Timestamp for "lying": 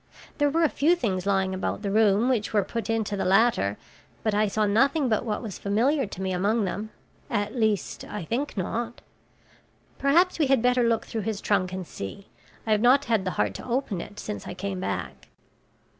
1.27-1.53